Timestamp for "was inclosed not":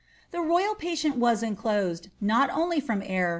1.17-2.49